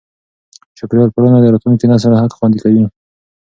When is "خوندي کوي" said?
2.37-2.83